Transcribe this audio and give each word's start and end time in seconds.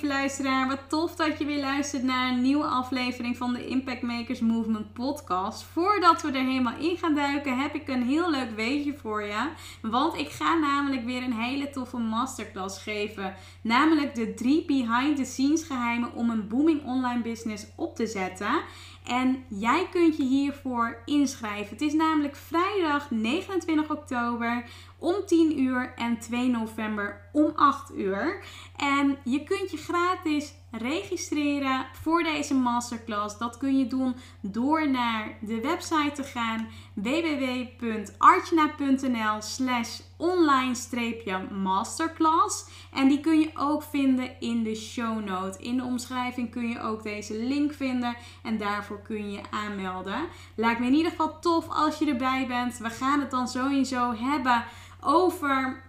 Lieve 0.00 0.16
luisteraar, 0.16 0.68
wat 0.68 0.88
tof 0.88 1.16
dat 1.16 1.38
je 1.38 1.44
weer 1.44 1.60
luistert 1.60 2.02
naar 2.02 2.32
een 2.32 2.42
nieuwe 2.42 2.64
aflevering 2.64 3.36
van 3.36 3.52
de 3.52 3.66
Impact 3.66 4.02
Makers 4.02 4.40
Movement 4.40 4.92
podcast. 4.92 5.62
Voordat 5.62 6.22
we 6.22 6.28
er 6.28 6.44
helemaal 6.44 6.78
in 6.78 6.96
gaan 6.96 7.14
duiken, 7.14 7.58
heb 7.58 7.74
ik 7.74 7.88
een 7.88 8.02
heel 8.02 8.30
leuk 8.30 8.50
weetje 8.56 8.94
voor 8.96 9.22
je. 9.22 9.48
Want 9.82 10.16
ik 10.16 10.28
ga 10.28 10.54
namelijk 10.54 11.04
weer 11.04 11.22
een 11.22 11.32
hele 11.32 11.70
toffe 11.70 11.96
masterclass 11.96 12.82
geven. 12.82 13.34
Namelijk 13.62 14.14
de 14.14 14.34
drie 14.34 14.64
behind 14.64 15.16
the 15.16 15.24
scenes 15.24 15.62
geheimen 15.62 16.14
om 16.14 16.30
een 16.30 16.48
booming 16.48 16.84
online 16.84 17.22
business 17.22 17.66
op 17.76 17.96
te 17.96 18.06
zetten. 18.06 18.60
En 19.08 19.44
jij 19.48 19.88
kunt 19.90 20.16
je 20.16 20.22
hiervoor 20.22 21.02
inschrijven. 21.04 21.72
Het 21.72 21.80
is 21.80 21.92
namelijk 21.92 22.36
vrijdag 22.36 23.10
29 23.10 23.90
oktober 23.90 24.64
om 24.98 25.14
10 25.26 25.60
uur 25.60 25.92
en 25.96 26.18
2 26.18 26.48
november 26.48 27.28
om 27.32 27.52
8 27.54 27.92
uur. 27.96 28.44
En 28.76 29.18
je 29.24 29.44
kunt 29.44 29.70
je 29.70 29.76
gratis 29.76 30.54
registreren 30.70 31.86
voor 31.92 32.22
deze 32.22 32.54
masterclass. 32.54 33.38
Dat 33.38 33.56
kun 33.56 33.78
je 33.78 33.86
doen 33.86 34.16
door 34.40 34.90
naar 34.90 35.38
de 35.40 35.60
website 35.60 36.12
te 36.14 36.22
gaan 36.22 36.68
www.artjana.nl 36.94 39.42
slash 39.42 40.00
online-masterclass. 40.16 42.64
En 42.92 43.08
die 43.08 43.20
kun 43.20 43.40
je 43.40 43.50
ook 43.54 43.82
vinden 43.82 44.40
in 44.40 44.62
de 44.62 44.74
show 44.74 45.24
note. 45.24 45.62
In 45.62 45.76
de 45.76 45.84
omschrijving 45.84 46.50
kun 46.50 46.68
je 46.68 46.80
ook 46.80 47.02
deze 47.02 47.38
link 47.38 47.72
vinden 47.72 48.16
en 48.42 48.58
daarvoor 48.58 49.02
kun 49.02 49.30
je 49.30 49.32
je 49.32 49.42
aanmelden. 49.50 50.28
Lijkt 50.54 50.80
me 50.80 50.86
in 50.86 50.94
ieder 50.94 51.10
geval 51.10 51.38
tof 51.38 51.68
als 51.68 51.98
je 51.98 52.06
erbij 52.06 52.46
bent. 52.46 52.78
We 52.78 52.90
gaan 52.90 53.20
het 53.20 53.30
dan 53.30 53.48
sowieso 53.48 54.14
hebben 54.14 54.64
over 55.00 55.86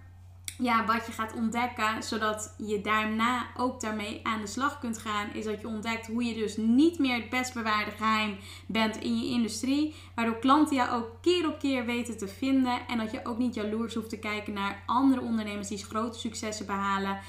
ja, 0.62 0.86
wat 0.86 1.06
je 1.06 1.12
gaat 1.12 1.34
ontdekken, 1.34 2.04
zodat 2.04 2.54
je 2.58 2.82
daarna 2.82 3.46
ook 3.58 3.82
daarmee 3.82 4.20
aan 4.24 4.42
de 4.42 4.48
slag 4.48 4.80
kunt 4.80 4.98
gaan, 4.98 5.34
is 5.34 5.46
dat 5.46 5.62
je 5.62 5.68
ontdekt 5.68 6.08
hoe 6.08 6.24
je 6.24 6.34
dus 6.34 6.58
niet 6.58 7.00
meer 7.00 7.16
het 7.16 7.30
best 7.30 7.54
bewaarde 7.54 7.92
geheim 7.92 8.38
bent 8.66 8.98
in 8.98 9.20
je 9.20 9.30
industrie, 9.30 9.96
waardoor 10.16 10.40
klanten 10.40 10.76
jou 10.76 10.90
ook 10.90 11.08
keer 11.22 11.48
op 11.48 11.60
keer 11.60 11.86
weten 11.86 12.18
te 12.18 12.28
vinden 12.28 12.88
en 12.88 12.98
dat 12.98 13.12
je 13.12 13.26
ook 13.26 13.38
niet 13.38 13.56
jaloers 13.56 13.94
hoeft 13.94 14.10
te 14.10 14.20
kijken 14.20 14.54
naar 14.54 14.84
andere 14.86 15.22
ondernemers 15.22 15.68
die 15.68 15.86
grote 15.86 16.20
successen 16.20 16.66
behalen 16.66 17.20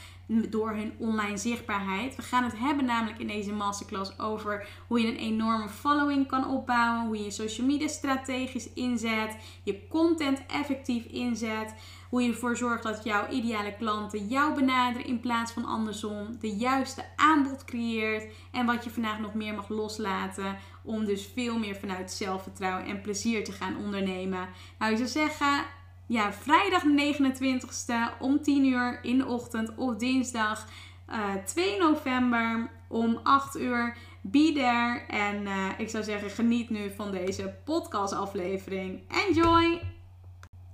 door 0.49 0.71
hun 0.71 0.93
online 0.99 1.37
zichtbaarheid. 1.37 2.17
We 2.17 2.23
gaan 2.23 2.45
het 2.45 2.59
hebben 2.59 2.85
namelijk 2.85 3.19
in 3.19 3.27
deze 3.27 3.53
masterclass 3.53 4.19
over 4.19 4.69
hoe 4.87 5.01
je 5.01 5.07
een 5.07 5.17
enorme 5.17 5.69
following 5.69 6.27
kan 6.27 6.49
opbouwen, 6.49 7.07
hoe 7.07 7.17
je 7.17 7.25
je 7.25 7.31
social 7.31 7.67
media 7.67 7.89
strategisch 7.89 8.73
inzet, 8.73 9.37
je 9.63 9.89
content 9.89 10.47
effectief 10.47 11.05
inzet, 11.05 11.75
hoe 12.11 12.23
je 12.23 12.29
ervoor 12.29 12.57
zorgt 12.57 12.83
dat 12.83 13.05
jouw 13.05 13.29
ideale 13.29 13.75
klanten 13.79 14.27
jou 14.27 14.55
benaderen 14.55 15.07
in 15.07 15.21
plaats 15.21 15.53
van 15.53 15.65
andersom, 15.65 16.37
de 16.41 16.57
juiste 16.57 17.05
aanbod 17.17 17.65
creëert 17.65 18.33
en 18.53 18.67
wat 18.67 18.85
je 18.85 18.91
vandaag 18.91 19.19
nog 19.19 19.35
meer 19.35 19.55
mag 19.55 19.69
loslaten 19.69 20.57
om 20.85 21.05
dus 21.05 21.31
veel 21.35 21.59
meer 21.59 21.77
vanuit 21.77 22.13
zelfvertrouwen 22.13 22.87
en 22.87 23.01
plezier 23.01 23.45
te 23.45 23.53
gaan 23.53 23.77
ondernemen. 23.77 24.49
Nou, 24.79 24.93
ik 24.93 24.99
zou 24.99 25.09
zeggen, 25.09 25.65
ja, 26.07 26.33
vrijdag 26.33 26.83
29ste 26.83 28.19
om 28.19 28.43
10 28.43 28.65
uur 28.65 28.99
in 29.03 29.19
de 29.19 29.27
ochtend 29.27 29.75
of 29.77 29.97
dinsdag 29.97 30.67
uh, 31.11 31.35
eh, 31.35 31.45
2 31.45 31.79
november 31.79 32.71
om 32.89 33.21
8 33.23 33.59
uur. 33.59 33.97
Be 34.23 34.53
there. 34.55 35.01
En 35.09 35.43
uh, 35.43 35.67
ik 35.79 35.89
zou 35.89 36.05
zeggen, 36.05 36.31
geniet 36.31 36.71
nu 36.71 36.91
van 36.97 37.11
deze 37.11 37.55
podcastaflevering. 37.65 39.03
Enjoy! 39.27 40.00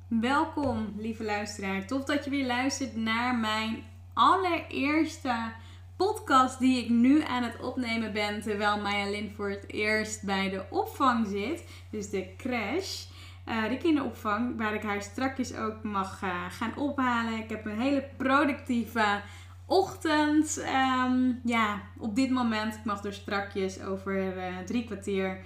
Welkom, 0.09 0.95
lieve 0.97 1.25
luisteraar. 1.25 1.87
Tof 1.87 2.05
dat 2.05 2.25
je 2.25 2.31
weer 2.31 2.47
luistert 2.47 2.97
naar 2.97 3.35
mijn 3.35 3.83
allereerste 4.15 5.53
podcast 5.97 6.59
die 6.59 6.85
ik 6.85 6.89
nu 6.89 7.23
aan 7.23 7.43
het 7.43 7.61
opnemen 7.61 8.13
ben. 8.13 8.43
Terwijl 8.43 8.81
Maya 8.81 9.11
Lin 9.11 9.33
voor 9.37 9.51
het 9.51 9.73
eerst 9.73 10.25
bij 10.25 10.51
de 10.51 10.65
opvang 10.71 11.27
zit. 11.27 11.65
Dus 11.91 12.11
de 12.11 12.35
crash. 12.37 13.05
Uh, 13.49 13.69
de 13.69 13.77
kinderopvang, 13.77 14.57
waar 14.59 14.75
ik 14.75 14.83
haar 14.83 15.03
strakjes 15.03 15.55
ook 15.55 15.83
mag 15.83 16.23
uh, 16.23 16.45
gaan 16.49 16.77
ophalen. 16.77 17.39
Ik 17.39 17.49
heb 17.49 17.65
een 17.65 17.81
hele 17.81 18.09
productieve 18.17 19.21
ochtend. 19.65 20.65
Um, 21.05 21.41
ja, 21.45 21.83
op 21.99 22.15
dit 22.15 22.31
moment, 22.31 22.75
ik 22.75 22.85
mag 22.85 23.01
dus 23.01 23.17
strakjes 23.17 23.83
over 23.83 24.37
uh, 24.37 24.59
drie 24.59 24.85
kwartier, 24.85 25.41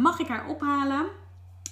mag 0.00 0.18
ik 0.18 0.28
haar 0.28 0.48
ophalen. 0.48 1.06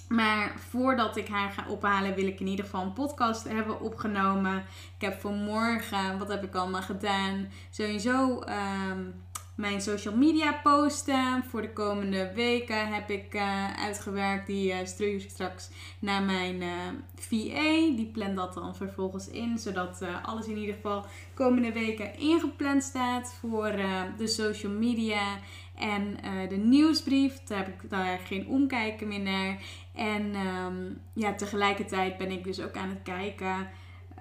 Maar 0.09 0.53
voordat 0.69 1.17
ik 1.17 1.27
haar 1.27 1.51
ga 1.51 1.65
ophalen, 1.67 2.15
wil 2.15 2.27
ik 2.27 2.39
in 2.39 2.47
ieder 2.47 2.65
geval 2.65 2.81
een 2.81 2.93
podcast 2.93 3.43
hebben 3.43 3.81
opgenomen. 3.81 4.57
Ik 4.95 5.01
heb 5.01 5.19
vanmorgen, 5.19 6.17
wat 6.17 6.27
heb 6.27 6.43
ik 6.43 6.55
allemaal 6.55 6.81
gedaan? 6.81 7.47
Sowieso 7.69 8.43
um, 8.89 9.13
mijn 9.55 9.81
social 9.81 10.15
media 10.15 10.59
posten. 10.63 11.43
Voor 11.49 11.61
de 11.61 11.73
komende 11.73 12.31
weken 12.33 12.93
heb 12.93 13.09
ik 13.09 13.33
uh, 13.33 13.73
uitgewerkt. 13.73 14.47
Die 14.47 14.71
uh, 14.71 14.77
stuur 14.83 15.13
ik 15.13 15.29
straks 15.29 15.69
naar 15.99 16.23
mijn 16.23 16.61
uh, 16.61 16.87
eh, 16.87 16.93
VA. 17.15 17.95
Die 17.95 18.09
plant 18.13 18.35
dat 18.35 18.53
dan 18.53 18.75
vervolgens 18.75 19.29
in. 19.29 19.57
Zodat 19.57 20.03
alles 20.23 20.47
in 20.47 20.57
ieder 20.57 20.75
geval 20.75 21.05
komende 21.33 21.71
weken 21.71 22.19
ingepland 22.19 22.83
staat 22.83 23.35
voor 23.39 23.71
de 24.17 24.27
social 24.27 24.71
media. 24.71 25.39
En 25.79 26.17
de 26.49 26.55
nieuwsbrief. 26.55 27.43
Daar 27.43 27.57
heb 27.57 27.67
ik 27.67 27.89
daar 27.89 28.19
geen 28.19 28.47
omkijken 28.47 29.07
meer 29.07 29.19
naar. 29.19 29.57
En 29.93 30.35
um, 30.35 31.01
ja, 31.13 31.33
tegelijkertijd 31.33 32.17
ben 32.17 32.31
ik 32.31 32.43
dus 32.43 32.61
ook 32.61 32.75
aan 32.75 32.89
het 32.89 33.01
kijken 33.03 33.67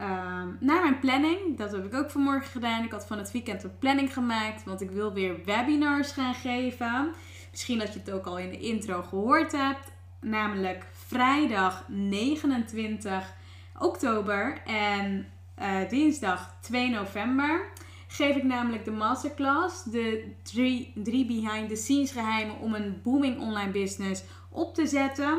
Um, 0.01 0.57
naar 0.61 0.83
mijn 0.83 0.99
planning. 0.99 1.57
Dat 1.57 1.73
heb 1.73 1.85
ik 1.85 1.95
ook 1.95 2.11
vanmorgen 2.11 2.51
gedaan. 2.51 2.85
Ik 2.85 2.91
had 2.91 3.07
van 3.07 3.19
het 3.19 3.31
weekend 3.31 3.63
een 3.63 3.79
planning 3.79 4.13
gemaakt. 4.13 4.65
Want 4.65 4.81
ik 4.81 4.91
wil 4.91 5.13
weer 5.13 5.45
webinars 5.45 6.13
gaan 6.13 6.35
geven. 6.35 7.13
Misschien 7.51 7.79
dat 7.79 7.93
je 7.93 7.99
het 7.99 8.11
ook 8.11 8.27
al 8.27 8.39
in 8.39 8.51
de 8.51 8.59
intro 8.59 9.03
gehoord 9.03 9.53
hebt. 9.53 9.93
Namelijk 10.21 10.87
vrijdag 10.93 11.85
29 11.89 13.35
oktober 13.79 14.59
en 14.67 15.27
uh, 15.59 15.89
dinsdag 15.89 16.55
2 16.61 16.91
november. 16.91 17.69
Geef 18.11 18.37
ik 18.37 18.45
namelijk 18.45 18.85
de 18.85 18.91
masterclass. 18.91 19.85
De 19.85 20.33
drie, 20.43 20.93
drie 20.95 21.27
behind 21.27 21.69
the 21.69 21.77
scenes 21.77 22.11
geheimen 22.11 22.59
om 22.59 22.75
een 22.75 23.01
booming 23.03 23.41
online 23.41 23.71
business 23.71 24.23
op 24.51 24.75
te 24.75 24.87
zetten. 24.87 25.39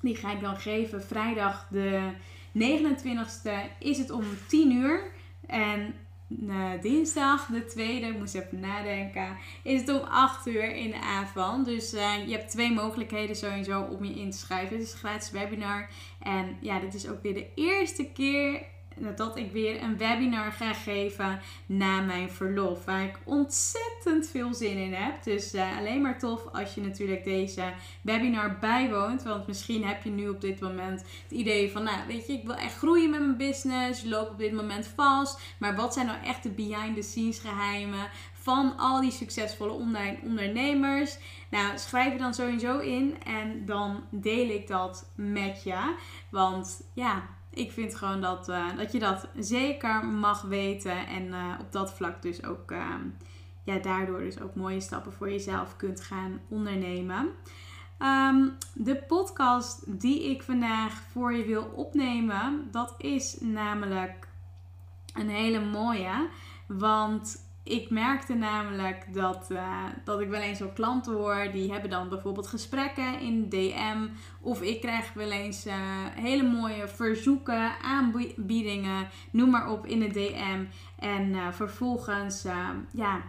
Die 0.00 0.16
ga 0.16 0.32
ik 0.32 0.40
dan 0.40 0.56
geven 0.56 1.02
vrijdag 1.02 1.68
de 1.70 2.12
29e 2.58 3.50
is 3.78 3.98
het 3.98 4.10
om 4.10 4.24
10 4.48 4.72
uur. 4.72 5.12
En 5.46 5.94
uh, 6.28 6.70
dinsdag, 6.80 7.46
de 7.46 7.64
tweede, 7.64 8.06
ik 8.06 8.18
moest 8.18 8.34
even 8.34 8.60
nadenken, 8.60 9.36
is 9.62 9.80
het 9.80 9.88
om 9.88 10.08
8 10.08 10.46
uur 10.46 10.74
in 10.74 10.90
de 10.90 11.00
avond. 11.00 11.64
Dus 11.64 11.94
uh, 11.94 12.26
je 12.26 12.32
hebt 12.32 12.50
twee 12.50 12.72
mogelijkheden 12.72 13.36
sowieso 13.36 13.80
om 13.80 14.04
je 14.04 14.14
in 14.14 14.30
te 14.30 14.38
schrijven. 14.38 14.76
Het 14.76 14.86
is 14.86 14.92
een 14.92 14.98
gratis 14.98 15.30
webinar. 15.30 15.90
En 16.22 16.56
ja, 16.60 16.78
dit 16.78 16.94
is 16.94 17.08
ook 17.08 17.22
weer 17.22 17.34
de 17.34 17.46
eerste 17.54 18.04
keer 18.12 18.62
dat 19.16 19.36
ik 19.36 19.52
weer 19.52 19.82
een 19.82 19.96
webinar 19.96 20.52
ga 20.52 20.72
geven 20.72 21.40
na 21.66 22.00
mijn 22.00 22.30
verlof. 22.30 22.84
Waar 22.84 23.04
ik 23.04 23.18
ontzettend 23.24 24.26
veel 24.26 24.54
zin 24.54 24.76
in 24.76 24.94
heb. 24.94 25.22
Dus 25.22 25.54
uh, 25.54 25.78
alleen 25.78 26.02
maar 26.02 26.18
tof 26.18 26.46
als 26.52 26.74
je 26.74 26.80
natuurlijk 26.80 27.24
deze 27.24 27.72
webinar 28.02 28.58
bijwoont. 28.58 29.22
Want 29.22 29.46
misschien 29.46 29.84
heb 29.84 30.02
je 30.04 30.10
nu 30.10 30.28
op 30.28 30.40
dit 30.40 30.60
moment 30.60 31.00
het 31.22 31.30
idee 31.30 31.70
van, 31.70 31.82
nou 31.82 31.96
weet 32.06 32.26
je, 32.26 32.32
ik 32.32 32.46
wil 32.46 32.54
echt 32.54 32.76
groeien 32.76 33.10
met 33.10 33.20
mijn 33.20 33.36
business. 33.36 34.02
Je 34.02 34.08
loopt 34.08 34.30
op 34.30 34.38
dit 34.38 34.52
moment 34.52 34.86
vast. 34.86 35.40
Maar 35.58 35.76
wat 35.76 35.94
zijn 35.94 36.06
nou 36.06 36.18
echt 36.24 36.42
de 36.42 36.50
behind 36.50 36.96
the 36.96 37.02
scenes 37.02 37.38
geheimen 37.38 38.08
van 38.32 38.76
al 38.76 39.00
die 39.00 39.10
succesvolle 39.10 39.72
online 39.72 40.18
ondernemers? 40.22 41.18
Nou, 41.50 41.78
schrijf 41.78 42.12
je 42.12 42.18
dan 42.18 42.34
sowieso 42.34 42.78
in 42.78 43.22
en 43.24 43.64
dan 43.66 44.04
deel 44.10 44.48
ik 44.48 44.68
dat 44.68 45.10
met 45.14 45.62
je. 45.62 45.94
Want 46.30 46.80
ja, 46.94 47.22
ik 47.50 47.72
vind 47.72 47.96
gewoon 47.96 48.20
dat, 48.20 48.48
uh, 48.48 48.76
dat 48.76 48.92
je 48.92 48.98
dat 48.98 49.28
zeker 49.38 50.04
mag 50.04 50.42
weten. 50.42 51.06
En 51.06 51.26
uh, 51.26 51.54
op 51.60 51.72
dat 51.72 51.92
vlak 51.94 52.22
dus 52.22 52.44
ook, 52.44 52.70
uh, 52.70 52.94
ja, 53.64 53.78
daardoor 53.78 54.18
dus 54.18 54.40
ook 54.40 54.54
mooie 54.54 54.80
stappen 54.80 55.12
voor 55.12 55.30
jezelf 55.30 55.76
kunt 55.76 56.00
gaan 56.00 56.40
ondernemen. 56.48 57.28
Um, 58.02 58.56
de 58.74 58.96
podcast 58.96 60.00
die 60.00 60.30
ik 60.30 60.42
vandaag 60.42 60.92
voor 61.12 61.32
je 61.32 61.44
wil 61.44 61.62
opnemen, 61.62 62.68
dat 62.70 62.94
is 62.98 63.36
namelijk 63.40 64.28
een 65.14 65.28
hele 65.28 65.60
mooie. 65.60 66.28
Want 66.66 67.49
ik 67.70 67.90
merkte 67.90 68.34
namelijk 68.34 69.14
dat, 69.14 69.48
uh, 69.50 69.84
dat 70.04 70.20
ik 70.20 70.28
wel 70.28 70.40
eens 70.40 70.58
wel 70.58 70.72
klanten 70.72 71.12
hoor. 71.12 71.48
Die 71.52 71.72
hebben 71.72 71.90
dan 71.90 72.08
bijvoorbeeld 72.08 72.46
gesprekken 72.46 73.20
in 73.20 73.48
DM. 73.48 74.08
Of 74.40 74.62
ik 74.62 74.80
krijg 74.80 75.12
wel 75.12 75.30
eens 75.30 75.66
uh, 75.66 75.74
hele 76.14 76.42
mooie 76.42 76.88
verzoeken, 76.88 77.72
aanbiedingen, 77.82 79.08
noem 79.30 79.50
maar 79.50 79.70
op 79.70 79.86
in 79.86 80.00
de 80.00 80.08
DM. 80.08 80.64
En 80.98 81.28
uh, 81.28 81.52
vervolgens 81.52 82.46
ja, 82.92 83.22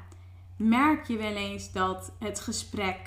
merk 0.55 1.07
je 1.07 1.17
wel 1.17 1.35
eens 1.35 1.71
dat 1.71 2.11
het 2.19 2.39
gesprek 2.39 2.99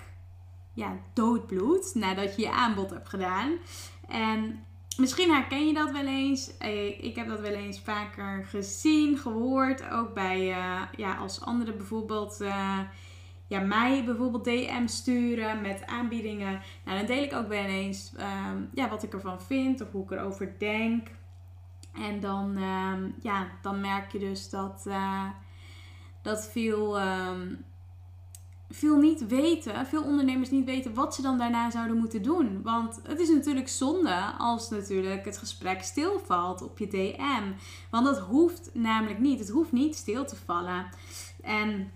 ja, 0.73 0.97
doodbloedt 1.13 1.95
nadat 1.95 2.37
je 2.37 2.43
je 2.43 2.51
aanbod 2.51 2.91
hebt 2.91 3.09
gedaan. 3.09 3.53
En 4.09 4.64
Misschien 4.97 5.31
herken 5.31 5.67
je 5.67 5.75
dat 5.75 5.91
wel 5.91 6.07
eens. 6.07 6.57
Eh, 6.57 7.05
ik 7.05 7.17
heb 7.17 7.29
dat 7.29 7.41
wel 7.41 7.53
eens 7.53 7.81
vaker 7.81 8.45
gezien, 8.45 9.19
gehoord. 9.19 9.91
Ook 9.91 10.15
bij, 10.15 10.49
uh, 10.49 10.83
ja, 10.97 11.15
als 11.17 11.41
anderen 11.41 11.77
bijvoorbeeld 11.77 12.41
uh, 12.41 12.79
ja, 13.47 13.61
mij 13.61 14.05
bijvoorbeeld 14.05 14.45
DM 14.45 14.87
sturen 14.87 15.61
met 15.61 15.87
aanbiedingen. 15.87 16.61
Nou, 16.85 16.99
dan 16.99 17.07
deel 17.07 17.23
ik 17.23 17.35
ook 17.35 17.49
wel 17.49 17.65
eens 17.65 18.13
um, 18.19 18.71
ja, 18.75 18.89
wat 18.89 19.03
ik 19.03 19.13
ervan 19.13 19.41
vind 19.41 19.81
of 19.81 19.93
hoe 19.93 20.05
ik 20.05 20.11
erover 20.11 20.55
denk. 20.59 21.09
En 21.93 22.21
dan, 22.21 22.57
um, 22.57 23.15
ja, 23.23 23.47
dan 23.63 23.81
merk 23.81 24.13
je 24.13 24.19
dus 24.19 24.51
dat, 24.51 24.89
dat 26.23 26.49
veel... 26.51 27.01
Um, 27.01 27.65
veel 28.75 28.97
niet 28.97 29.27
weten, 29.27 29.87
veel 29.87 30.03
ondernemers 30.03 30.51
niet 30.51 30.65
weten 30.65 30.95
wat 30.95 31.15
ze 31.15 31.23
dan 31.23 31.39
daarna 31.39 31.71
zouden 31.71 31.97
moeten 31.97 32.23
doen. 32.23 32.63
Want 32.63 33.01
het 33.03 33.21
is 33.21 33.29
natuurlijk 33.29 33.69
zonde 33.69 34.33
als 34.39 34.71
natuurlijk 34.71 35.25
het 35.25 35.39
gesprek 35.39 35.83
stilvalt 35.83 36.63
op 36.63 36.79
je 36.79 36.87
DM. 36.87 37.53
Want 37.91 38.05
dat 38.05 38.19
hoeft 38.19 38.71
namelijk 38.73 39.19
niet. 39.19 39.39
Het 39.39 39.51
hoeft 39.51 39.73
niet 39.73 39.97
stil 39.97 40.25
te 40.25 40.37
vallen. 40.37 40.87
En 41.43 41.93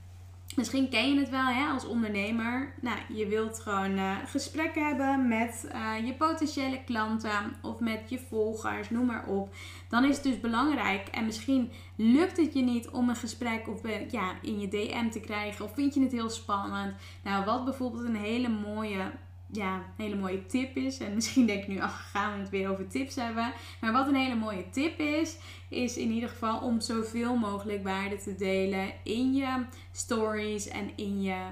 Misschien 0.58 0.88
ken 0.88 1.14
je 1.14 1.20
het 1.20 1.31
wel 1.31 1.46
hè, 1.46 1.66
als 1.66 1.87
ondernemer. 1.87 2.75
Nou, 2.81 2.99
je 3.08 3.26
wilt 3.26 3.60
gewoon 3.60 3.99
uh, 3.99 4.16
gesprekken 4.26 4.87
hebben 4.87 5.28
met 5.28 5.69
uh, 5.75 6.06
je 6.06 6.14
potentiële 6.14 6.84
klanten 6.84 7.56
of 7.62 7.81
met 7.81 8.00
je 8.08 8.19
volgers, 8.28 8.90
noem 8.90 9.06
maar 9.06 9.26
op. 9.26 9.55
Dan 9.88 10.05
is 10.05 10.14
het 10.14 10.25
dus 10.25 10.40
belangrijk 10.40 11.08
en 11.08 11.25
misschien 11.25 11.70
lukt 11.96 12.37
het 12.37 12.55
je 12.55 12.62
niet 12.62 12.88
om 12.88 13.08
een 13.08 13.16
gesprek 13.16 13.69
of, 13.69 13.84
uh, 13.84 14.10
ja, 14.10 14.32
in 14.43 14.60
je 14.60 14.69
DM 14.69 15.08
te 15.10 15.20
krijgen 15.20 15.64
of 15.64 15.75
vind 15.75 15.94
je 15.94 16.02
het 16.02 16.12
heel 16.12 16.31
spannend. 16.31 16.94
Nou, 17.22 17.44
wat 17.44 17.64
bijvoorbeeld 17.64 18.05
een 18.05 18.16
hele 18.16 18.49
mooie 18.49 19.10
ja, 19.52 19.74
een 19.74 20.04
hele 20.04 20.16
mooie 20.16 20.46
tip 20.46 20.76
is. 20.76 20.98
En 20.98 21.14
misschien 21.14 21.46
denk 21.46 21.64
je 21.64 21.72
nu, 21.72 21.80
ach, 21.80 22.10
gaan 22.10 22.32
we 22.32 22.38
het 22.38 22.50
weer 22.50 22.70
over 22.70 22.88
tips 22.88 23.14
hebben. 23.14 23.52
Maar 23.80 23.92
wat 23.92 24.08
een 24.08 24.14
hele 24.14 24.34
mooie 24.34 24.70
tip 24.70 24.98
is, 24.98 25.36
is 25.68 25.96
in 25.96 26.10
ieder 26.10 26.28
geval 26.28 26.60
om 26.60 26.80
zoveel 26.80 27.36
mogelijk 27.36 27.82
waarde 27.82 28.16
te 28.16 28.34
delen 28.34 28.92
in 29.04 29.34
je 29.34 29.64
stories 29.92 30.68
en 30.68 30.90
in 30.96 31.22
je 31.22 31.46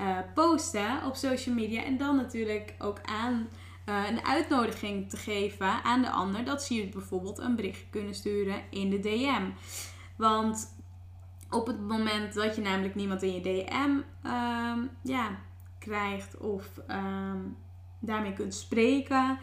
uh, 0.00 0.18
posten 0.34 1.04
op 1.04 1.14
social 1.14 1.54
media. 1.54 1.84
En 1.84 1.96
dan 1.96 2.16
natuurlijk 2.16 2.74
ook 2.78 2.98
aan 3.02 3.48
uh, 3.88 4.08
een 4.10 4.24
uitnodiging 4.24 5.10
te 5.10 5.16
geven 5.16 5.82
aan 5.82 6.02
de 6.02 6.10
ander 6.10 6.44
dat 6.44 6.62
ze 6.62 6.74
je 6.74 6.88
bijvoorbeeld 6.88 7.38
een 7.38 7.56
bericht 7.56 7.84
kunnen 7.90 8.14
sturen 8.14 8.62
in 8.70 8.90
de 8.90 9.00
DM. 9.00 9.50
Want 10.16 10.80
op 11.50 11.66
het 11.66 11.80
moment 11.80 12.34
dat 12.34 12.54
je 12.56 12.62
namelijk 12.62 12.94
niemand 12.94 13.22
in 13.22 13.34
je 13.34 13.40
DM 13.40 13.90
uh, 14.26 14.76
ja, 15.02 15.38
krijgt 15.84 16.36
of 16.38 16.80
um, 16.88 17.56
daarmee 18.00 18.32
kunt 18.32 18.54
spreken, 18.54 19.38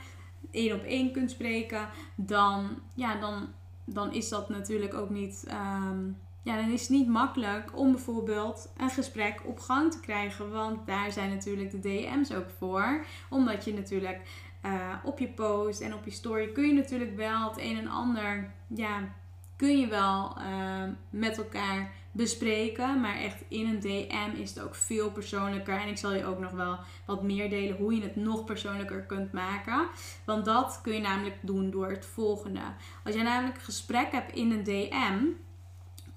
één 0.51 0.75
op 0.75 0.83
één 0.83 1.11
kunt 1.11 1.31
spreken, 1.31 1.89
dan, 2.15 2.81
ja, 2.95 3.19
dan, 3.19 3.47
dan 3.85 4.13
is 4.13 4.29
dat 4.29 4.49
natuurlijk 4.49 4.93
ook 4.93 5.09
niet. 5.09 5.45
Um, 5.51 6.17
ja, 6.43 6.55
dan 6.55 6.71
is 6.71 6.81
het 6.81 6.89
niet 6.89 7.07
makkelijk 7.07 7.77
om 7.77 7.91
bijvoorbeeld 7.91 8.73
een 8.77 8.89
gesprek 8.89 9.41
op 9.45 9.59
gang 9.59 9.91
te 9.91 9.99
krijgen. 9.99 10.51
Want 10.51 10.85
daar 10.85 11.11
zijn 11.11 11.29
natuurlijk 11.29 11.71
de 11.71 11.79
DM's 11.79 12.31
ook 12.31 12.49
voor. 12.57 13.05
Omdat 13.29 13.65
je 13.65 13.73
natuurlijk 13.73 14.21
uh, 14.65 14.95
op 15.03 15.19
je 15.19 15.27
post 15.27 15.81
en 15.81 15.93
op 15.93 16.05
je 16.05 16.11
story 16.11 16.51
kun 16.51 16.67
je 16.67 16.73
natuurlijk 16.73 17.15
wel 17.15 17.49
het 17.49 17.57
een 17.57 17.77
en 17.77 17.87
ander. 17.87 18.53
Ja, 18.67 19.15
kun 19.59 19.79
je 19.79 19.87
wel 19.87 20.37
uh, 20.37 20.83
met 21.09 21.37
elkaar 21.37 21.91
bespreken. 22.11 23.01
Maar 23.01 23.15
echt 23.15 23.43
in 23.47 23.67
een 23.67 23.79
DM 23.79 24.41
is 24.41 24.49
het 24.49 24.63
ook 24.63 24.75
veel 24.75 25.11
persoonlijker. 25.11 25.79
En 25.79 25.87
ik 25.87 25.97
zal 25.97 26.13
je 26.13 26.25
ook 26.25 26.39
nog 26.39 26.51
wel 26.51 26.79
wat 27.05 27.23
meer 27.23 27.49
delen 27.49 27.77
hoe 27.77 27.95
je 27.95 28.01
het 28.01 28.15
nog 28.15 28.43
persoonlijker 28.43 29.01
kunt 29.01 29.31
maken. 29.31 29.87
Want 30.25 30.45
dat 30.45 30.79
kun 30.83 30.93
je 30.93 30.99
namelijk 30.99 31.37
doen 31.41 31.71
door 31.71 31.89
het 31.89 32.05
volgende. 32.05 32.61
Als 33.03 33.15
je 33.15 33.21
namelijk 33.21 33.55
een 33.55 33.63
gesprek 33.63 34.11
hebt 34.11 34.35
in 34.35 34.51
een 34.51 34.63
DM 34.63 35.25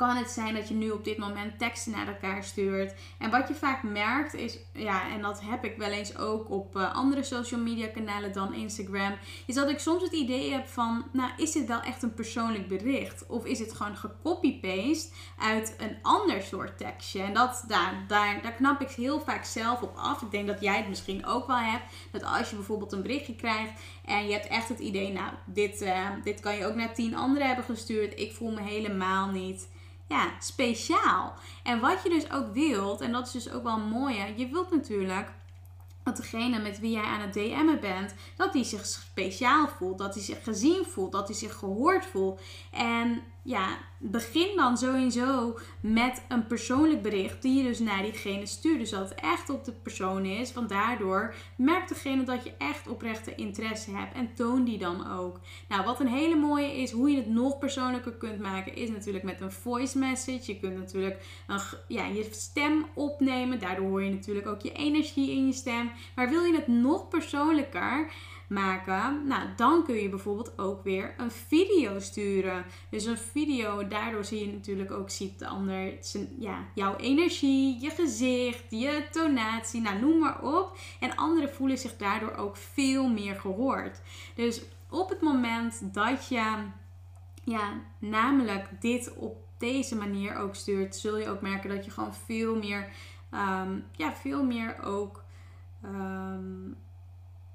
kan 0.03 0.17
het 0.17 0.31
zijn 0.31 0.55
dat 0.55 0.69
je 0.69 0.75
nu 0.75 0.91
op 0.91 1.05
dit 1.05 1.19
moment 1.19 1.59
teksten 1.59 1.93
naar 1.93 2.09
elkaar 2.09 2.45
stuurt. 2.45 2.95
En 3.19 3.31
wat 3.31 3.49
je 3.49 3.55
vaak 3.55 3.83
merkt 3.83 4.35
is, 4.35 4.59
ja, 4.73 5.11
en 5.11 5.23
dat 5.23 5.41
heb 5.41 5.65
ik 5.65 5.77
wel 5.77 5.91
eens 5.91 6.19
ook 6.19 6.51
op 6.51 6.77
uh, 6.77 6.95
andere 6.95 7.23
social 7.23 7.61
media 7.61 7.87
kanalen 7.87 8.33
dan 8.33 8.55
Instagram, 8.55 9.15
is 9.47 9.55
dat 9.55 9.69
ik 9.69 9.79
soms 9.79 10.03
het 10.03 10.13
idee 10.13 10.53
heb 10.53 10.67
van, 10.67 11.05
nou, 11.13 11.31
is 11.37 11.53
dit 11.53 11.67
wel 11.67 11.81
echt 11.81 12.03
een 12.03 12.15
persoonlijk 12.15 12.69
bericht? 12.69 13.27
Of 13.27 13.45
is 13.45 13.59
het 13.59 13.73
gewoon 13.73 13.97
gecopy-paste 13.97 15.09
uit 15.39 15.75
een 15.79 15.97
ander 16.03 16.43
soort 16.43 16.79
tekstje? 16.79 17.23
En 17.23 17.35
dat, 17.35 17.65
daar, 17.69 18.05
daar, 18.09 18.43
daar 18.43 18.55
knap 18.55 18.81
ik 18.81 18.91
heel 18.91 19.21
vaak 19.21 19.45
zelf 19.45 19.83
op 19.83 19.97
af. 19.97 20.23
Ik 20.23 20.31
denk 20.31 20.47
dat 20.47 20.61
jij 20.61 20.77
het 20.77 20.89
misschien 20.89 21.27
ook 21.27 21.47
wel 21.47 21.57
hebt. 21.57 21.85
Dat 22.11 22.25
als 22.25 22.51
je 22.51 22.57
bijvoorbeeld 22.57 22.93
een 22.93 23.03
berichtje 23.03 23.35
krijgt 23.35 23.73
en 24.05 24.27
je 24.27 24.33
hebt 24.33 24.47
echt 24.47 24.69
het 24.69 24.79
idee, 24.79 25.13
nou, 25.13 25.33
dit, 25.45 25.83
uh, 25.83 26.09
dit 26.25 26.41
kan 26.41 26.57
je 26.57 26.67
ook 26.67 26.75
naar 26.75 26.95
tien 26.95 27.17
anderen 27.17 27.47
hebben 27.47 27.65
gestuurd. 27.65 28.21
Ik 28.21 28.33
voel 28.33 28.51
me 28.51 28.61
helemaal 28.61 29.31
niet 29.31 29.71
ja, 30.13 30.31
speciaal. 30.39 31.35
En 31.63 31.81
wat 31.81 32.03
je 32.03 32.09
dus 32.09 32.31
ook 32.31 32.53
wilt, 32.53 33.01
en 33.01 33.13
dat 33.13 33.27
is 33.27 33.33
dus 33.33 33.51
ook 33.51 33.63
wel 33.63 33.79
mooi, 33.79 34.35
je 34.37 34.49
wilt 34.49 34.71
natuurlijk 34.71 35.33
dat 36.05 36.17
degene 36.17 36.59
met 36.59 36.81
wie 36.81 36.91
jij 36.91 37.03
aan 37.03 37.21
het 37.21 37.33
DM'en 37.33 37.81
bent, 37.81 38.15
dat 38.37 38.53
die 38.53 38.65
zich 38.65 38.87
speciaal 38.87 39.69
voelt, 39.69 39.99
dat 39.99 40.15
hij 40.15 40.23
zich 40.23 40.45
gezien 40.45 40.85
voelt, 40.85 41.13
dat 41.13 41.29
hij 41.29 41.37
zich 41.37 41.55
gehoord 41.55 42.07
voelt. 42.07 42.41
En 42.71 43.23
ja, 43.43 43.79
begin 43.99 44.57
dan 44.57 44.77
sowieso 44.77 45.59
met 45.81 46.23
een 46.29 46.47
persoonlijk 46.47 47.03
bericht 47.03 47.43
die 47.43 47.57
je 47.57 47.63
dus 47.63 47.79
naar 47.79 48.03
diegene 48.03 48.47
stuurt. 48.47 48.79
Dus 48.79 48.91
dat 48.91 49.09
het 49.09 49.21
echt 49.21 49.51
op 49.51 49.65
de 49.65 49.73
persoon 49.73 50.25
is. 50.25 50.53
Want 50.53 50.69
daardoor 50.69 51.35
merkt 51.57 51.89
degene 51.89 52.25
dat 52.25 52.45
je 52.45 52.53
echt 52.59 52.89
oprechte 52.89 53.35
interesse 53.35 53.91
hebt. 53.91 54.15
En 54.15 54.35
toon 54.35 54.65
die 54.65 54.79
dan 54.79 55.11
ook. 55.11 55.41
Nou, 55.69 55.85
wat 55.85 56.01
een 56.01 56.09
hele 56.09 56.37
mooie 56.37 56.77
is, 56.77 56.91
hoe 56.91 57.11
je 57.11 57.17
het 57.17 57.29
nog 57.29 57.59
persoonlijker 57.59 58.13
kunt 58.13 58.41
maken, 58.41 58.75
is 58.75 58.91
natuurlijk 58.91 59.25
met 59.25 59.41
een 59.41 59.53
voice 59.53 59.99
message. 59.99 60.53
Je 60.53 60.61
kunt 60.61 60.77
natuurlijk 60.77 61.25
een, 61.47 61.61
ja, 61.89 62.07
je 62.07 62.29
stem 62.31 62.87
opnemen. 62.95 63.61
Daardoor 63.61 63.89
hoor 63.89 64.03
je 64.03 64.11
natuurlijk 64.11 64.47
ook 64.47 64.61
je 64.61 64.73
energie 64.73 65.31
in 65.31 65.47
je 65.47 65.53
stem. 65.53 65.91
Maar 66.15 66.29
wil 66.29 66.45
je 66.45 66.55
het 66.55 66.69
nog 66.69 67.09
persoonlijker? 67.09 68.13
Maken, 68.53 69.27
nou, 69.27 69.49
dan 69.57 69.85
kun 69.85 69.95
je 69.95 70.09
bijvoorbeeld 70.09 70.59
ook 70.59 70.85
weer 70.85 71.15
een 71.17 71.31
video 71.31 71.99
sturen. 71.99 72.65
Dus 72.91 73.05
een 73.05 73.19
video, 73.19 73.89
daardoor 73.89 74.25
zie 74.25 74.47
je 74.47 74.53
natuurlijk 74.53 74.91
ook, 74.91 75.11
ziet 75.11 75.39
de 75.39 75.47
ander 75.47 75.93
zijn, 76.01 76.29
ja, 76.39 76.65
jouw 76.75 76.97
energie, 76.97 77.81
je 77.81 77.91
gezicht, 77.91 78.65
je 78.69 79.05
tonatie, 79.11 79.81
nou, 79.81 80.01
noem 80.01 80.19
maar 80.19 80.43
op. 80.43 80.77
En 81.01 81.17
anderen 81.17 81.55
voelen 81.55 81.79
zich 81.79 81.97
daardoor 81.97 82.35
ook 82.35 82.57
veel 82.57 83.09
meer 83.09 83.35
gehoord. 83.35 84.01
Dus 84.35 84.63
op 84.91 85.09
het 85.09 85.21
moment 85.21 85.95
dat 85.95 86.29
je, 86.29 86.57
ja, 87.45 87.81
namelijk 87.99 88.69
dit 88.81 89.15
op 89.17 89.37
deze 89.59 89.97
manier 89.97 90.37
ook 90.37 90.55
stuurt, 90.55 90.97
zul 90.97 91.19
je 91.19 91.29
ook 91.29 91.41
merken 91.41 91.71
dat 91.71 91.85
je 91.85 91.91
gewoon 91.91 92.15
veel 92.15 92.57
meer, 92.57 92.89
ehm, 93.31 93.79
ja, 93.93 94.13
veel 94.13 94.45
meer 94.45 94.83
ook, 94.83 95.25
ehm, 95.83 96.71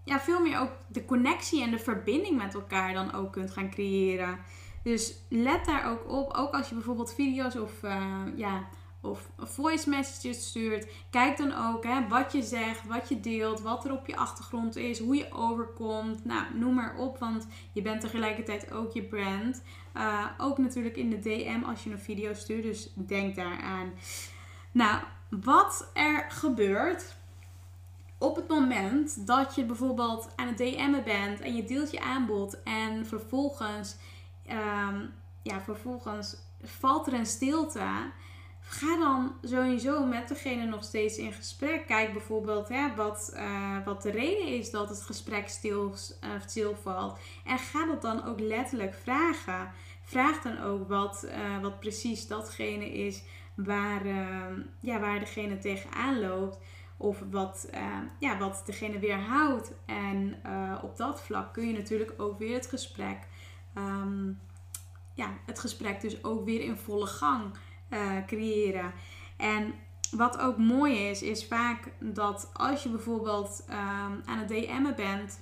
ja, 0.07 0.19
veel 0.19 0.41
meer 0.41 0.59
ook 0.59 0.71
de 0.87 1.05
connectie 1.05 1.63
en 1.63 1.71
de 1.71 1.79
verbinding 1.79 2.37
met 2.37 2.53
elkaar 2.53 2.93
dan 2.93 3.13
ook 3.13 3.31
kunt 3.31 3.51
gaan 3.51 3.69
creëren. 3.69 4.39
Dus 4.83 5.13
let 5.29 5.65
daar 5.65 5.91
ook 5.91 6.11
op. 6.11 6.33
Ook 6.33 6.53
als 6.53 6.69
je 6.69 6.75
bijvoorbeeld 6.75 7.13
video's 7.13 7.55
of 7.55 7.83
uh, 7.83 8.23
ja, 8.35 8.67
of 9.01 9.29
voice 9.37 9.89
messages 9.89 10.47
stuurt. 10.47 10.87
Kijk 11.09 11.37
dan 11.37 11.53
ook 11.53 11.83
hè, 11.83 12.07
wat 12.07 12.31
je 12.31 12.41
zegt, 12.41 12.87
wat 12.87 13.09
je 13.09 13.19
deelt, 13.19 13.61
wat 13.61 13.85
er 13.85 13.91
op 13.91 14.07
je 14.07 14.15
achtergrond 14.15 14.75
is, 14.75 14.99
hoe 14.99 15.15
je 15.15 15.31
overkomt. 15.31 16.25
Nou, 16.25 16.43
noem 16.53 16.73
maar 16.73 16.97
op, 16.97 17.17
want 17.17 17.47
je 17.71 17.81
bent 17.81 18.01
tegelijkertijd 18.01 18.71
ook 18.71 18.91
je 18.91 19.03
brand. 19.03 19.63
Uh, 19.95 20.25
ook 20.37 20.57
natuurlijk 20.57 20.95
in 20.95 21.09
de 21.09 21.19
DM 21.19 21.63
als 21.65 21.83
je 21.83 21.89
een 21.89 21.99
video 21.99 22.33
stuurt, 22.33 22.63
dus 22.63 22.91
denk 22.95 23.35
daaraan. 23.35 23.93
Nou, 24.71 25.01
wat 25.29 25.89
er 25.93 26.25
gebeurt 26.29 27.15
op 28.17 28.35
het 28.35 28.47
moment 28.47 29.27
dat 29.27 29.55
je 29.55 29.65
bijvoorbeeld 29.65 30.29
aan 30.35 30.47
het 30.47 30.57
DM'en 30.57 31.03
bent 31.03 31.39
en 31.39 31.55
je 31.55 31.63
deelt 31.63 31.91
je 31.91 32.01
aanbod 32.01 32.63
en 32.63 33.05
vervolgens, 33.05 33.95
um, 34.49 35.13
ja, 35.41 35.61
vervolgens 35.61 36.35
valt 36.63 37.07
er 37.07 37.13
een 37.13 37.25
stilte 37.25 38.11
ga 38.69 38.97
dan 38.97 39.33
sowieso 39.41 40.05
met 40.05 40.27
degene 40.27 40.65
nog 40.65 40.83
steeds 40.83 41.17
in 41.17 41.33
gesprek. 41.33 41.87
Kijk 41.87 42.13
bijvoorbeeld 42.13 42.69
hè, 42.69 42.95
wat, 42.95 43.31
uh, 43.35 43.85
wat 43.85 44.01
de 44.01 44.11
reden 44.11 44.47
is 44.47 44.71
dat 44.71 44.89
het 44.89 45.01
gesprek 45.01 45.49
stil, 45.49 45.93
uh, 46.23 46.29
stilvalt. 46.45 47.19
En 47.45 47.57
ga 47.57 47.85
dat 47.85 48.01
dan 48.01 48.25
ook 48.25 48.39
letterlijk 48.39 48.93
vragen. 48.93 49.71
Vraag 50.03 50.41
dan 50.41 50.59
ook 50.59 50.87
wat, 50.87 51.25
uh, 51.25 51.61
wat 51.61 51.79
precies 51.79 52.27
datgene 52.27 52.93
is 52.93 53.23
waar, 53.55 54.05
ja, 54.79 54.99
waar 54.99 55.19
degene 55.19 55.57
tegenaan 55.57 56.19
loopt. 56.19 56.57
Of 56.97 57.23
wat, 57.31 57.69
ja, 58.19 58.37
wat 58.37 58.63
degene. 58.65 58.99
En 59.85 60.35
op 60.83 60.97
dat 60.97 61.21
vlak 61.21 61.53
kun 61.53 61.67
je 61.67 61.73
natuurlijk 61.73 62.13
ook 62.17 62.39
weer 62.39 62.53
het 62.53 62.67
gesprek. 62.67 63.27
Um, 63.77 64.39
ja, 65.17 65.37
het 65.45 65.59
gesprek 65.59 66.01
dus 66.01 66.23
ook 66.23 66.45
weer 66.45 66.61
in 66.61 66.77
volle 66.77 67.05
gang 67.05 67.57
uh, 67.89 68.25
creëren. 68.25 68.93
En 69.37 69.73
wat 70.11 70.37
ook 70.37 70.57
mooi 70.57 71.07
is, 71.09 71.21
is 71.21 71.45
vaak 71.45 71.91
dat 71.99 72.49
als 72.53 72.83
je 72.83 72.89
bijvoorbeeld 72.89 73.65
um, 73.69 74.21
aan 74.25 74.37
het 74.37 74.47
DM'en 74.47 74.95
bent, 74.95 75.41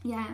ja, 0.00 0.26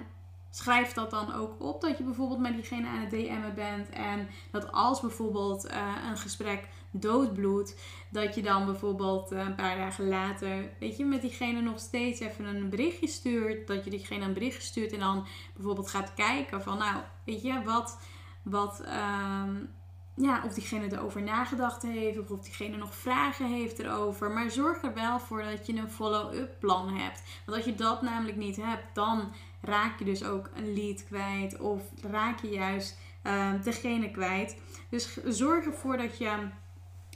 schrijf 0.50 0.92
dat 0.92 1.11
dan 1.11 1.35
ook 1.35 1.62
op 1.62 1.80
dat 1.80 1.99
je 1.99 2.04
bijvoorbeeld 2.04 2.40
met 2.40 2.54
diegene 2.54 2.88
aan 2.88 3.00
het 3.00 3.11
DM'en 3.11 3.54
bent. 3.54 3.88
En 3.88 4.28
dat 4.50 4.73
als 4.73 5.00
bijvoorbeeld 5.00 5.70
een 6.11 6.16
gesprek 6.16 6.68
doodbloedt, 6.90 7.80
dat 8.11 8.35
je 8.35 8.42
dan 8.42 8.64
bijvoorbeeld 8.64 9.32
uh, 9.32 9.38
een 9.38 9.54
paar 9.54 9.76
dagen 9.76 10.09
later, 10.09 10.70
weet 10.78 10.97
je, 10.97 11.04
met 11.04 11.20
diegene 11.20 11.61
nog 11.61 11.78
steeds 11.78 12.20
even 12.20 12.44
een 12.44 12.70
berichtje 12.70 13.06
stuurt. 13.06 13.66
Dat 13.66 13.85
je 13.85 13.90
diegene 13.90 14.25
een 14.25 14.32
berichtje 14.32 14.62
stuurt 14.62 14.92
en 14.92 14.99
dan 14.99 15.26
bijvoorbeeld 15.54 15.90
gaat 15.90 16.14
kijken 16.14 16.62
van, 16.62 16.78
nou, 16.78 17.02
weet 17.25 17.42
je, 17.42 17.62
wat, 17.64 17.99
wat, 18.42 18.82
um, 18.87 19.70
ja, 20.14 20.42
of 20.44 20.54
diegene 20.54 20.92
erover 20.92 21.23
nagedacht 21.23 21.82
heeft 21.82 22.18
of 22.18 22.30
of 22.30 22.40
diegene 22.40 22.76
nog 22.76 22.94
vragen 22.94 23.47
heeft 23.47 23.78
erover. 23.78 24.30
Maar 24.30 24.50
zorg 24.50 24.82
er 24.82 24.94
wel 24.94 25.20
voor 25.20 25.42
dat 25.42 25.66
je 25.66 25.76
een 25.76 25.90
follow-up 25.90 26.56
plan 26.59 26.94
hebt. 26.94 27.23
Want 27.47 27.56
als 27.56 27.66
je 27.66 27.75
dat 27.75 28.02
namelijk 28.02 28.37
niet 28.37 28.56
hebt, 28.56 28.94
dan 28.94 29.32
raak 29.61 29.99
je 29.99 30.04
dus 30.04 30.25
ook 30.25 30.50
een 30.54 30.75
lead 30.75 31.04
kwijt 31.04 31.59
of 31.59 31.82
raak 32.02 32.40
je 32.40 32.49
juist 32.49 32.99
uh, 33.26 33.52
degene 33.62 34.11
kwijt. 34.11 34.56
Dus 34.90 35.18
zorg 35.25 35.64
ervoor 35.64 35.97
dat 35.97 36.18
je 36.18 36.49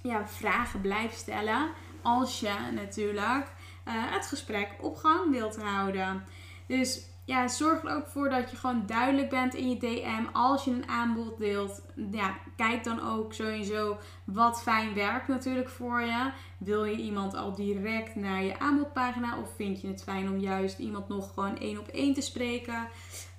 ja, 0.09 0.29
vragen 0.29 0.81
blijft 0.81 1.19
stellen 1.19 1.71
als 2.03 2.41
je 2.41 2.55
natuurlijk 2.75 3.47
uh, 3.89 3.95
het 3.95 4.27
gesprek 4.27 4.75
op 4.81 4.97
gang 4.97 5.31
wilt 5.31 5.63
houden. 5.63 6.25
Dus 6.67 7.09
ja, 7.25 7.49
zorg 7.49 7.83
er 7.83 7.97
ook 7.97 8.07
voor 8.07 8.29
dat 8.29 8.51
je 8.51 8.57
gewoon 8.57 8.87
duidelijk 8.87 9.31
bent 9.31 9.55
in 9.55 9.71
je 9.71 9.79
DM 9.79 10.25
als 10.33 10.65
je 10.65 10.71
een 10.71 10.89
aanbod 10.89 11.39
deelt. 11.39 11.83
Ja, 12.11 12.39
kijk 12.57 12.85
dan 12.85 13.01
ook 13.01 13.33
sowieso 13.33 13.99
wat 14.25 14.63
fijn 14.63 14.95
werkt 14.95 15.29
natuurlijk 15.29 15.69
voor 15.69 16.01
je. 16.01 16.31
Wil 16.59 16.85
je 16.85 16.97
iemand 16.97 17.35
al 17.35 17.55
direct 17.55 18.15
naar 18.15 18.43
je 18.43 18.59
aanbodpagina 18.59 19.39
of 19.39 19.55
vind 19.57 19.81
je 19.81 19.89
het 19.89 20.03
fijn 20.03 20.29
om 20.29 20.39
juist 20.39 20.79
iemand 20.79 21.09
nog 21.09 21.35
gewoon 21.35 21.59
één 21.59 21.79
op 21.79 21.89
één 21.89 22.15
te 22.15 22.21
spreken? 22.21 22.89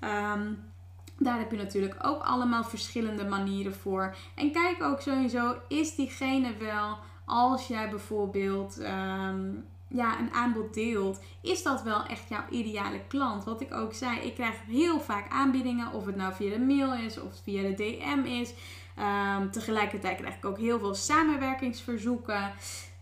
Um, 0.02 0.74
daar 1.18 1.38
heb 1.40 1.52
je 1.52 1.58
natuurlijk 1.58 1.96
ook 2.02 2.24
allemaal 2.24 2.64
verschillende 2.64 3.26
manieren 3.26 3.76
voor. 3.76 4.16
En 4.36 4.52
kijk 4.52 4.84
ook 4.84 5.02
sowieso, 5.02 5.56
is 5.68 5.96
diegene 5.96 6.58
wel 6.58 6.98
als 7.26 7.68
jij 7.68 7.90
bijvoorbeeld. 7.90 8.80
Um, 8.80 9.66
ja, 9.88 10.20
een 10.20 10.34
aanbod 10.34 10.74
deelt, 10.74 11.20
is 11.42 11.64
dat 11.64 11.84
wel 11.84 12.06
echt 12.06 12.30
jouw 12.30 12.44
ideale 12.50 13.02
klant. 13.08 13.44
Wat 13.44 13.62
ik 13.62 13.74
ook 13.74 13.94
zei, 13.94 14.20
ik 14.20 14.34
krijg 14.34 14.56
heel 14.68 15.00
vaak 15.00 15.32
aanbiedingen, 15.32 15.94
of 15.94 16.06
het 16.06 16.16
nou 16.16 16.34
via 16.34 16.50
de 16.50 16.60
mail 16.60 16.94
is 16.94 17.20
of 17.20 17.42
via 17.44 17.62
de 17.62 17.74
DM 17.74 18.26
is. 18.26 18.54
Um, 19.00 19.52
tegelijkertijd 19.52 20.18
krijg 20.18 20.36
ik 20.36 20.46
ook 20.46 20.58
heel 20.58 20.80
veel 20.80 20.96
samenwerkingsverzoeken. 20.96 22.52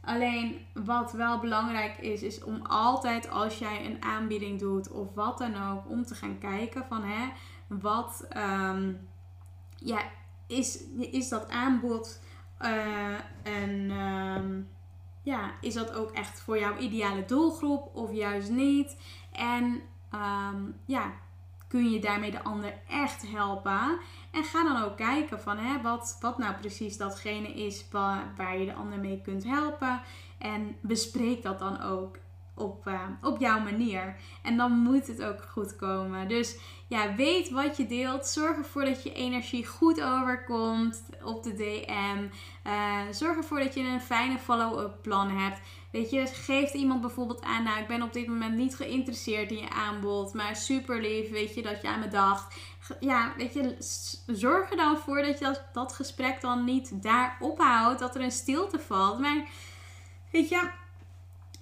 Alleen 0.06 0.66
wat 0.74 1.12
wel 1.12 1.40
belangrijk 1.40 1.98
is, 1.98 2.22
is 2.22 2.44
om 2.44 2.62
altijd 2.62 3.30
als 3.30 3.60
jij 3.60 3.86
een 3.86 4.04
aanbieding 4.04 4.60
doet 4.60 4.92
of 4.92 5.14
wat 5.14 5.38
dan 5.38 5.56
ook, 5.72 5.90
om 5.90 6.06
te 6.06 6.16
gaan 6.16 6.38
kijken 6.38 6.86
van 6.90 7.04
hè, 7.04 7.30
wat 7.82 8.28
um, 8.38 9.08
ja, 9.76 10.02
is, 10.48 10.84
is 10.98 11.30
dat 11.30 11.50
aanbod 11.50 12.22
uh, 12.62 13.16
en 13.44 13.92
um, 13.92 14.70
ja, 15.24 15.52
is 15.62 15.74
dat 15.74 15.94
ook 15.94 16.12
echt 16.12 16.42
voor 16.42 16.60
jouw 16.60 16.78
ideale 16.78 17.26
doelgroep 17.26 17.96
of 17.96 18.14
juist 18.14 18.50
niet? 18.50 18.98
En 19.32 19.82
um, 20.14 20.76
ja, 20.86 21.14
kun 21.68 21.92
je 21.92 22.00
daarmee 22.00 22.32
de 22.32 22.44
ander 22.44 22.74
echt 22.90 23.32
helpen? 23.32 24.00
En 24.32 24.44
ga 24.44 24.64
dan 24.64 24.84
ook 24.84 24.98
kijken 24.98 25.42
van 25.42 25.58
hè, 25.58 25.82
wat, 25.82 26.18
wat 26.22 26.38
nou 26.38 26.54
precies 26.56 26.98
datgene 26.98 27.54
is 27.54 27.86
waar, 27.92 28.34
waar 28.38 28.58
je 28.58 28.66
de 28.66 28.74
ander 28.74 29.00
mee 29.00 29.22
kunt 29.22 29.44
helpen. 29.44 30.02
En 30.38 30.76
bespreek 30.82 31.44
dat 31.44 31.60
dan 31.60 31.82
ook 31.82 32.18
op, 32.56 32.88
uh, 32.88 33.02
op 33.22 33.40
jouw 33.40 33.60
manier. 33.60 34.16
En 34.42 34.58
dan 34.58 34.72
moet 34.72 35.08
het 35.08 35.24
ook 35.24 35.42
goed 35.42 35.76
komen. 35.76 36.28
Dus 36.28 36.58
ja, 36.88 37.16
weet 37.16 37.50
wat 37.50 37.78
je 37.78 37.86
deelt. 37.86 38.28
Zorg 38.28 38.58
ervoor 38.58 38.86
dat 38.86 39.04
je 39.04 39.14
energie 39.14 39.66
goed 39.66 40.02
overkomt 40.02 41.04
op 41.24 41.44
de 41.44 41.54
DM. 41.54 42.28
Uh, 42.68 43.02
zorg 43.12 43.38
ervoor 43.38 43.60
dat 43.60 43.74
je 43.74 43.82
een 43.82 44.02
fijne 44.02 44.38
follow-up 44.38 45.02
plan 45.02 45.30
hebt. 45.30 45.60
Weet 45.92 46.10
je, 46.10 46.28
geeft 46.28 46.74
iemand 46.74 47.02
bijvoorbeeld 47.02 47.42
aan, 47.42 47.64
nou 47.64 47.80
ik 47.80 47.88
ben 47.88 48.02
op 48.02 48.14
dit 48.14 48.28
moment 48.28 48.56
niet 48.56 48.76
geïnteresseerd 48.76 49.52
in 49.52 49.58
je 49.58 49.70
aanbod, 49.70 50.34
maar 50.34 50.56
super 50.56 51.02
lief, 51.02 51.30
weet 51.30 51.56
je, 51.56 51.62
dat 51.62 51.82
je 51.82 51.88
aan 51.88 52.00
me 52.00 52.08
dacht. 52.08 52.56
Ja, 53.00 53.34
weet 53.38 53.54
je, 53.54 53.76
zorg 54.28 54.72
er 54.72 54.78
dan 54.78 54.98
voor 54.98 55.22
dat 55.22 55.40
je 55.40 55.46
dat, 55.46 55.64
dat 55.74 55.94
gesprek 55.94 56.42
dan 56.42 56.64
niet 56.64 57.04
daar 57.04 57.38
ophoudt, 57.40 58.00
dat 58.00 58.16
er 58.16 58.22
een 58.22 58.32
stilte 58.32 58.80
valt. 58.80 59.20
Maar 59.20 59.48
weet 60.32 60.50
je, 60.50 60.70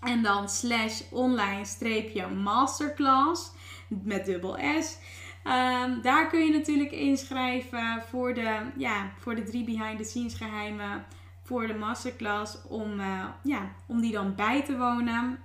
en 0.00 0.22
dan 0.22 0.48
slash 0.48 1.00
online 1.10 1.64
streepje 1.64 2.26
masterclass 2.26 3.50
met 3.88 4.24
dubbel 4.24 4.58
S. 4.80 4.98
Ehm, 5.44 6.00
daar 6.02 6.28
kun 6.28 6.44
je 6.44 6.52
natuurlijk 6.52 6.92
inschrijven 6.92 8.02
voor 8.10 8.34
de, 8.34 8.58
ja, 8.76 9.12
voor 9.18 9.34
de 9.34 9.42
drie 9.42 9.64
behind 9.64 9.98
the 9.98 10.04
scenes 10.04 10.34
geheimen 10.34 11.04
voor 11.46 11.66
de 11.66 11.74
masterclass 11.74 12.58
om, 12.68 13.00
eh, 13.00 13.24
ja, 13.42 13.72
om 13.86 14.00
die 14.00 14.12
dan 14.12 14.34
bij 14.34 14.64
te 14.64 14.76
wonen. 14.76 15.38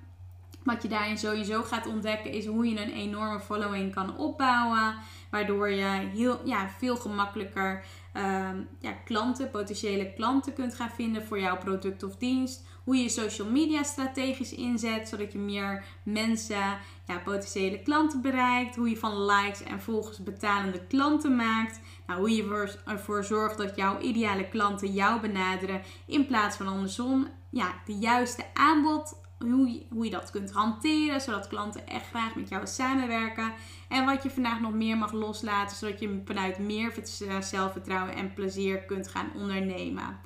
Wat 0.64 0.82
je 0.82 0.88
daarin 0.88 1.18
sowieso 1.18 1.64
gaat 1.64 1.88
ontdekken 1.88 2.32
is 2.32 2.46
hoe 2.46 2.68
je 2.68 2.82
een 2.82 2.92
enorme 2.92 3.40
following 3.40 3.94
kan 3.94 4.18
opbouwen. 4.18 4.96
Waardoor 5.30 5.70
je 5.70 6.10
heel, 6.14 6.42
ja, 6.46 6.70
veel 6.70 6.96
gemakkelijker 6.96 7.84
ehm, 8.14 8.62
ja, 8.80 8.92
klanten, 8.92 9.50
potentiële 9.50 10.14
klanten 10.14 10.54
kunt 10.54 10.76
gaan 10.76 10.90
vinden 10.90 11.26
voor 11.26 11.40
jouw 11.40 11.58
product 11.58 12.04
of 12.04 12.16
dienst. 12.16 12.66
Hoe 12.84 12.96
je 12.96 13.10
social 13.10 13.50
media 13.50 13.84
strategisch 13.84 14.54
inzet, 14.54 15.08
zodat 15.08 15.32
je 15.32 15.38
meer 15.38 15.84
mensen, 16.04 16.78
ja, 17.08 17.18
potentiële 17.24 17.82
klanten 17.82 18.22
bereikt. 18.22 18.76
Hoe 18.76 18.90
je 18.90 18.98
van 18.98 19.26
likes 19.26 19.64
en 19.64 19.82
volgers 19.82 20.24
betalende 20.24 20.88
klanten 20.88 21.36
maakt. 21.36 21.80
Nou, 22.08 22.20
hoe 22.20 22.36
je 22.36 22.78
ervoor 22.86 23.24
zorgt 23.24 23.58
dat 23.58 23.76
jouw 23.76 24.00
ideale 24.00 24.50
klanten 24.50 24.92
jou 24.92 25.22
benaderen 25.22 25.82
in 26.06 26.26
plaats 26.26 26.58
van 26.58 26.68
andersom. 26.68 27.28
Ja, 27.50 27.74
de 27.86 27.94
juiste 27.94 28.46
aanbod 28.54 29.20
hoe 29.42 29.72
je, 29.72 29.86
hoe 29.90 30.06
je 30.06 30.12
dat 30.12 30.30
kunt 30.30 30.52
hanteren, 30.52 31.22
zodat 31.22 31.48
klanten 31.48 31.88
echt 31.88 32.08
graag 32.08 32.36
met 32.36 32.50
jou 32.50 32.68
samenwerken. 32.68 33.54
En 33.88 34.06
wat 34.06 34.24
je 34.24 34.30
vandaag 34.30 34.60
nog 34.60 34.74
meer 34.74 34.98
mag 34.98 35.12
loslaten, 35.12 35.78
zodat 35.78 36.00
je 36.00 36.22
vanuit 36.26 36.58
meer 36.58 36.94
zelfvertrouwen 37.40 38.16
en 38.16 38.34
plezier 38.34 38.78
kunt 38.78 39.08
gaan 39.08 39.32
ondernemen. 39.36 40.20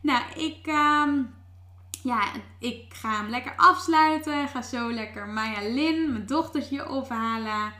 Nou, 0.00 0.22
ik, 0.36 0.66
uh, 0.66 1.12
ja, 2.06 2.32
ik 2.58 2.94
ga 2.94 3.16
hem 3.16 3.30
lekker 3.30 3.52
afsluiten. 3.56 4.48
Ga 4.48 4.62
zo 4.62 4.92
lekker 4.92 5.28
Maya 5.28 5.60
Lin, 5.60 6.12
mijn 6.12 6.26
dochtertje, 6.26 6.88
ophalen. 6.88 7.72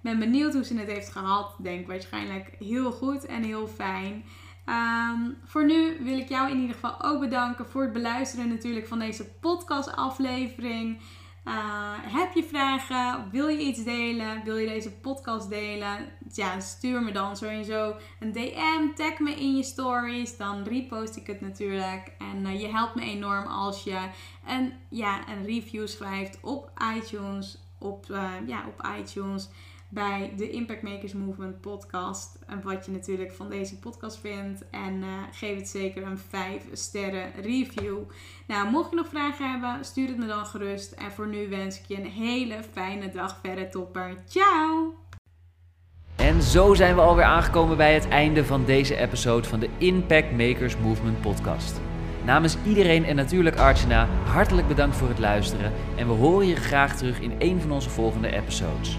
Ben 0.00 0.18
benieuwd 0.18 0.52
hoe 0.52 0.64
ze 0.64 0.78
het 0.78 0.88
heeft 0.88 1.12
gehad. 1.12 1.54
Denk 1.58 1.86
waarschijnlijk 1.86 2.50
heel 2.58 2.92
goed 2.92 3.26
en 3.26 3.42
heel 3.42 3.66
fijn. 3.66 4.24
Ehm, 4.64 5.18
voor 5.44 5.64
nu 5.64 5.96
wil 6.00 6.18
ik 6.18 6.28
jou 6.28 6.50
in 6.50 6.60
ieder 6.60 6.74
geval 6.74 7.02
ook 7.02 7.20
bedanken 7.20 7.66
voor 7.66 7.82
het 7.82 7.92
beluisteren 7.92 8.48
natuurlijk 8.48 8.86
van 8.86 8.98
deze 8.98 9.30
podcast 9.40 9.96
aflevering. 9.96 11.00
Uh, 11.44 11.94
heb 12.00 12.32
je 12.32 12.44
vragen? 12.44 13.30
Wil 13.30 13.48
je 13.48 13.58
iets 13.58 13.84
delen? 13.84 14.44
Wil 14.44 14.56
je 14.56 14.66
deze 14.66 14.90
podcast 14.92 15.48
delen? 15.48 16.08
Ja, 16.32 16.60
stuur 16.60 17.02
me 17.02 17.12
dan 17.12 17.36
sowieso 17.36 17.96
een 18.20 18.32
DM. 18.32 18.94
Tag 18.94 19.18
me 19.18 19.30
in 19.30 19.56
je 19.56 19.62
stories. 19.62 20.36
Dan 20.36 20.62
repost 20.62 21.16
ik 21.16 21.26
het 21.26 21.40
natuurlijk. 21.40 22.12
En 22.18 22.46
uh, 22.46 22.60
je 22.60 22.68
helpt 22.68 22.94
me 22.94 23.02
enorm 23.02 23.46
als 23.46 23.84
je 23.84 24.08
een, 24.46 24.72
ja, 24.88 25.28
een 25.28 25.44
review 25.44 25.86
schrijft 25.86 26.38
op 26.40 26.70
iTunes. 26.96 27.58
Op, 27.78 28.06
uh, 28.10 28.32
ja, 28.46 28.64
op 28.66 28.86
iTunes 28.98 29.48
bij 29.94 30.32
de 30.36 30.50
Impact 30.50 30.82
Makers 30.82 31.12
Movement 31.12 31.60
podcast. 31.60 32.38
En 32.46 32.62
wat 32.62 32.84
je 32.84 32.90
natuurlijk 32.90 33.32
van 33.32 33.48
deze 33.50 33.78
podcast 33.78 34.18
vindt. 34.20 34.64
En 34.70 34.94
uh, 34.94 35.06
geef 35.32 35.56
het 35.56 35.68
zeker 35.68 36.02
een 36.02 36.18
5 36.18 36.62
sterren 36.72 37.32
review. 37.40 37.98
Nou, 38.46 38.70
mocht 38.70 38.90
je 38.90 38.96
nog 38.96 39.08
vragen 39.08 39.50
hebben, 39.50 39.84
stuur 39.84 40.08
het 40.08 40.18
me 40.18 40.26
dan 40.26 40.46
gerust. 40.46 40.92
En 40.92 41.12
voor 41.12 41.28
nu 41.28 41.48
wens 41.48 41.78
ik 41.78 41.84
je 41.86 41.96
een 41.96 42.10
hele 42.10 42.56
fijne 42.72 43.10
dag 43.10 43.38
verder, 43.42 43.70
topper. 43.70 44.16
Ciao! 44.28 44.94
En 46.16 46.42
zo 46.42 46.74
zijn 46.74 46.94
we 46.94 47.00
alweer 47.00 47.24
aangekomen 47.24 47.76
bij 47.76 47.94
het 47.94 48.08
einde 48.08 48.44
van 48.44 48.64
deze 48.64 48.96
episode 48.96 49.48
van 49.48 49.60
de 49.60 49.68
Impact 49.78 50.30
Makers 50.30 50.76
Movement 50.76 51.20
podcast. 51.20 51.80
Namens 52.24 52.56
iedereen 52.66 53.04
en 53.04 53.16
natuurlijk 53.16 53.56
Archana, 53.56 54.08
hartelijk 54.24 54.68
bedankt 54.68 54.96
voor 54.96 55.08
het 55.08 55.18
luisteren. 55.18 55.72
En 55.96 56.06
we 56.06 56.12
horen 56.12 56.46
je 56.46 56.56
graag 56.56 56.96
terug 56.96 57.20
in 57.20 57.34
een 57.38 57.60
van 57.60 57.72
onze 57.72 57.90
volgende 57.90 58.32
episodes. 58.32 58.98